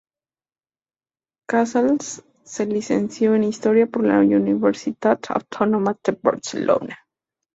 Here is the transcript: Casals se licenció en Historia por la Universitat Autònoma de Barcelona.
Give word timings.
Casals 1.47 2.23
se 2.43 2.65
licenció 2.65 3.35
en 3.35 3.43
Historia 3.43 3.85
por 3.85 4.03
la 4.07 4.17
Universitat 4.39 5.29
Autònoma 5.35 5.93
de 6.09 6.17
Barcelona. 6.29 6.99